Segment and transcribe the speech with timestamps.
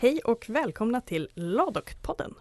[0.00, 2.34] Hej och välkomna till Ladok-podden.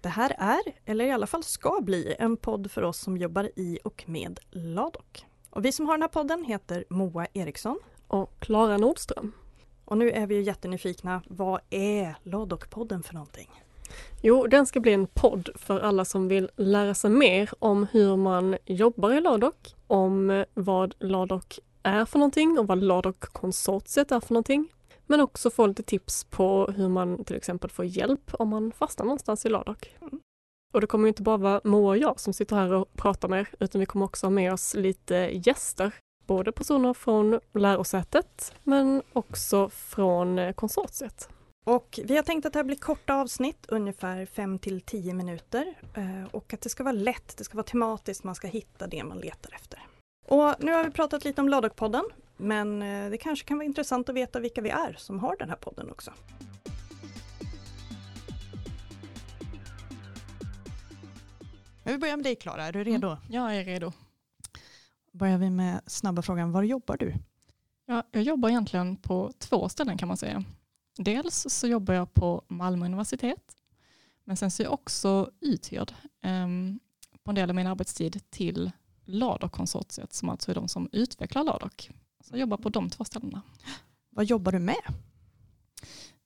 [0.00, 3.50] Det här är, eller i alla fall ska bli, en podd för oss som jobbar
[3.56, 5.26] i och med Ladok.
[5.50, 7.78] Och vi som har den här podden heter Moa Eriksson.
[8.06, 9.32] Och Klara Nordström.
[9.84, 13.50] Och nu är vi ju jättenyfikna, vad är Ladok-podden för någonting?
[14.22, 18.16] Jo, den ska bli en podd för alla som vill lära sig mer om hur
[18.16, 24.34] man jobbar i Ladok, om vad Ladok är för någonting och vad Ladok-konsortiet är för
[24.34, 24.68] någonting.
[25.10, 29.04] Men också få lite tips på hur man till exempel får hjälp om man fastnar
[29.04, 29.96] någonstans i Ladok.
[30.00, 30.20] Mm.
[30.72, 33.40] Och det kommer inte bara vara Moa och jag som sitter här och pratar med
[33.40, 35.94] er, utan vi kommer också ha med oss lite gäster.
[36.26, 41.28] Både personer från lärosätet, men också från eh, konsortiet.
[41.66, 45.74] Och vi har tänkt att det här blir korta avsnitt, ungefär 5 till 10 minuter.
[45.94, 49.04] eh, Och att det ska vara lätt, det ska vara tematiskt, man ska hitta det
[49.04, 49.80] man letar efter.
[50.28, 52.04] Och nu har vi pratat lite om Ladok-podden,
[52.40, 55.48] men eh, det kanske kan vara intressant att veta vilka vi är som har den
[55.48, 56.12] här podden också.
[61.82, 63.16] Men vi börjar med dig Klara, är du redo?
[63.28, 63.92] Jag är redo.
[65.12, 67.14] Börjar vi med snabba frågan, var jobbar du?
[67.86, 70.44] Ja, jag jobbar egentligen på två ställen kan man säga.
[70.96, 73.56] Dels så jobbar jag på Malmö universitet,
[74.24, 76.80] men sen så är jag också uthyrd um,
[77.22, 78.70] på en del av min arbetstid till
[79.04, 81.90] Ladok-konsortiet som alltså är de som utvecklar Ladok.
[82.20, 83.42] Så jag jobbar på de två ställena.
[84.10, 84.82] Vad jobbar du med?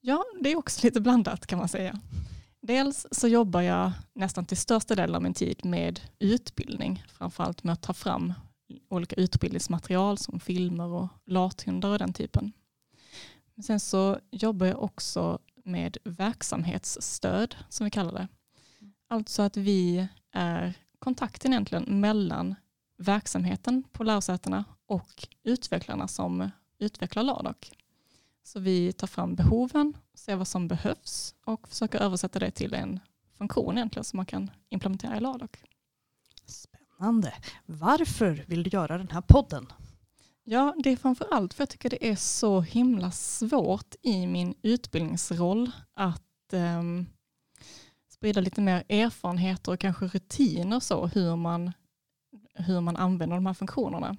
[0.00, 2.00] Ja, det är också lite blandat kan man säga.
[2.60, 7.72] Dels så jobbar jag nästan till största delen av min tid med utbildning, framförallt med
[7.72, 8.32] att ta fram
[8.88, 12.52] olika utbildningsmaterial som filmer och lathundar och den typen.
[13.54, 18.28] Men sen så jobbar jag också med verksamhetsstöd som vi kallar det.
[19.08, 22.54] Alltså att vi är kontakten egentligen mellan
[22.98, 27.70] verksamheten på lärosätena och utvecklarna som utvecklar Ladok.
[28.42, 33.00] Så vi tar fram behoven, ser vad som behövs och försöker översätta det till en
[33.38, 35.64] funktion egentligen som man kan implementera i Ladok.
[36.46, 37.34] Spännande.
[37.66, 39.72] Varför vill du göra den här podden?
[40.44, 44.54] Ja, det är framför allt för jag tycker det är så himla svårt i min
[44.62, 47.06] utbildningsroll att um,
[48.08, 51.72] sprida lite mer erfarenheter och kanske rutiner så hur man,
[52.54, 54.16] hur man använder de här funktionerna.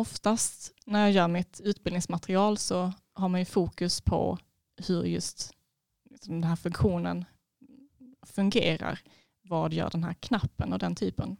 [0.00, 4.38] Oftast när jag gör mitt utbildningsmaterial så har man ju fokus på
[4.76, 5.54] hur just
[6.10, 7.24] liksom den här funktionen
[8.22, 9.00] fungerar.
[9.42, 11.36] Vad gör den här knappen och den typen.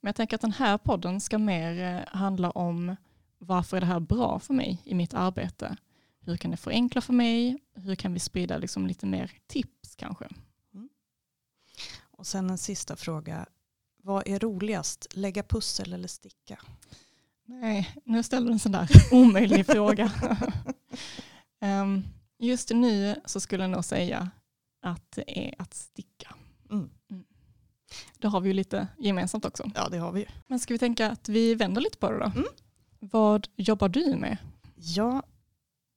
[0.00, 2.96] Men jag tänker att den här podden ska mer eh, handla om
[3.38, 5.76] varför är det här bra för mig i mitt arbete?
[6.20, 7.58] Hur kan det förenkla för mig?
[7.74, 10.28] Hur kan vi sprida liksom lite mer tips kanske?
[10.74, 10.88] Mm.
[12.02, 13.46] Och sen en sista fråga.
[14.02, 16.58] Vad är roligast, lägga pussel eller sticka?
[17.50, 20.12] Nej, nu ställer du en sån där omöjlig fråga.
[21.60, 22.04] um,
[22.38, 24.30] just nu så skulle jag nog säga
[24.82, 26.34] att det är att sticka.
[26.70, 26.90] Mm.
[28.18, 29.70] Det har vi ju lite gemensamt också.
[29.74, 30.26] Ja, det har vi.
[30.46, 32.24] Men ska vi tänka att vi vänder lite på det då?
[32.24, 32.44] Mm.
[32.98, 34.36] Vad jobbar du med?
[34.74, 35.22] Ja,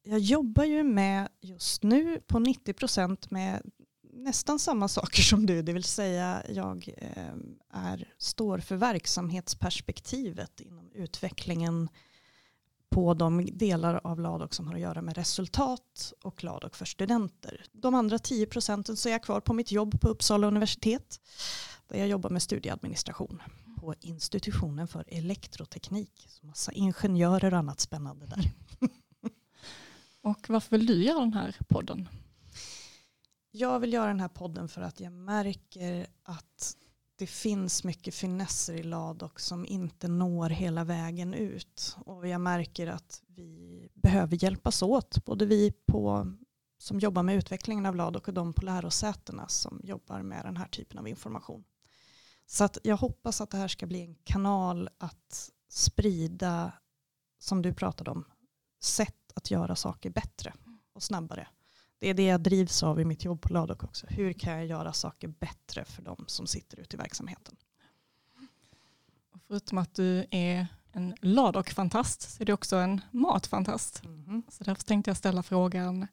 [0.03, 3.61] jag jobbar ju med just nu på 90 procent med
[4.23, 7.33] nästan samma saker som du, det vill säga jag eh,
[7.69, 11.89] är, står för verksamhetsperspektivet inom utvecklingen
[12.89, 17.65] på de delar av Ladok som har att göra med resultat och Ladok för studenter.
[17.71, 21.19] De andra 10 procenten så är jag kvar på mitt jobb på Uppsala universitet
[21.87, 23.41] där jag jobbar med studieadministration
[23.79, 26.25] på institutionen för elektroteknik.
[26.29, 28.51] Så massa ingenjörer och annat spännande där.
[30.21, 32.09] Och varför vill du göra den här podden?
[33.55, 36.77] Jag vill göra den här podden för att jag märker att
[37.15, 41.97] det finns mycket finesser i Ladok som inte når hela vägen ut.
[42.05, 46.33] Och jag märker att vi behöver hjälpas åt, både vi på,
[46.77, 50.67] som jobbar med utvecklingen av Ladok och de på lärosätena som jobbar med den här
[50.67, 51.63] typen av information.
[52.45, 56.73] Så att jag hoppas att det här ska bli en kanal att sprida,
[57.39, 58.25] som du pratade om,
[58.83, 60.53] sätt att göra saker bättre
[60.93, 61.47] och snabbare.
[62.03, 64.07] Det är det jag drivs av i mitt jobb på Ladok också.
[64.09, 67.55] Hur kan jag göra saker bättre för de som sitter ute i verksamheten?
[69.31, 74.03] Och förutom att du är en Ladok-fantast så är du också en matfantast.
[74.03, 74.43] Mhm.
[74.49, 76.07] Så därför tänkte jag ställa frågan,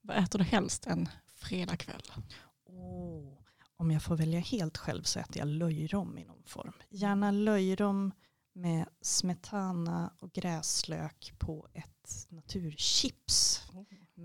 [0.00, 2.02] vad äter du helst en fredagkväll?
[2.64, 3.32] Oh,
[3.76, 6.72] om jag får välja helt själv så äter jag löjrom i någon form.
[6.90, 8.12] Gärna löjrom
[8.52, 13.55] med smetana och gräslök på ett naturchips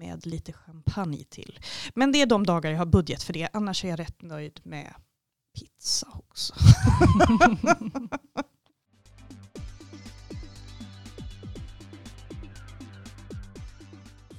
[0.01, 1.59] med lite champagne till.
[1.93, 3.49] Men det är de dagar jag har budget för det.
[3.53, 4.93] Annars är jag rätt nöjd med
[5.59, 6.53] pizza också.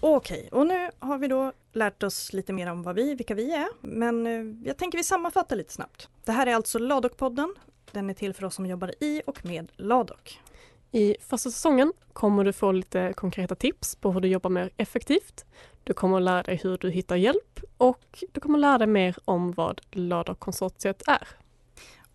[0.01, 3.53] Okej, och nu har vi då lärt oss lite mer om vad vi, vilka vi
[3.53, 3.69] är.
[3.81, 6.09] Men eh, jag tänker vi sammanfattar lite snabbt.
[6.25, 7.55] Det här är alltså Ladok-podden.
[7.91, 10.41] Den är till för oss som jobbar i och med Ladok.
[10.95, 15.45] I första säsongen kommer du få lite konkreta tips på hur du jobbar mer effektivt.
[15.85, 18.87] Du kommer att lära dig hur du hittar hjälp och du kommer att lära dig
[18.87, 21.29] mer om vad Ladok-konsortiet är.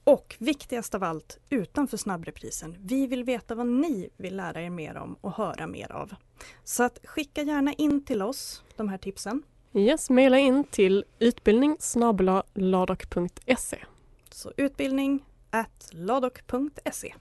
[0.04, 4.98] Och viktigast av allt, utanför snabbreprisen, vi vill veta vad ni vill lära er mer
[4.98, 6.16] om och höra mer av.
[6.64, 9.44] Så att skicka gärna in till oss de här tipsen.
[9.74, 11.76] Yes, mejla in till utbildning.
[14.30, 17.14] Så utbildning at ladok.se.